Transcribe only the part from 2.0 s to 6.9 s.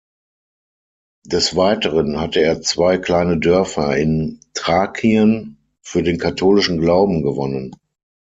hatte er zwei kleine Dörfer in Thrakien für den katholischen